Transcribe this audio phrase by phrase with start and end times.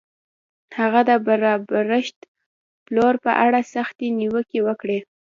[0.79, 2.17] هغه د برابرښت
[2.85, 4.99] پلور په اړه سختې نیوکې وکړې.